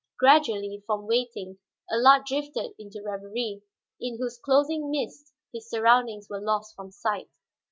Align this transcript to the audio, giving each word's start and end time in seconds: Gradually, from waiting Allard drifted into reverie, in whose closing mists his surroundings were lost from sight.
Gradually, 0.17 0.81
from 0.87 1.05
waiting 1.05 1.59
Allard 1.91 2.25
drifted 2.25 2.73
into 2.79 3.03
reverie, 3.05 3.61
in 3.99 4.17
whose 4.17 4.39
closing 4.39 4.89
mists 4.89 5.31
his 5.53 5.69
surroundings 5.69 6.27
were 6.27 6.41
lost 6.41 6.75
from 6.75 6.89
sight. 6.89 7.29